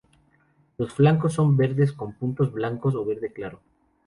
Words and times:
Los 0.79 0.93
flancos 0.95 1.33
son 1.33 1.55
verdes 1.55 1.93
con 1.93 2.13
puntos 2.15 2.51
blancos 2.51 2.95
o 2.95 3.05
verde 3.05 3.31
claro. 3.31 3.61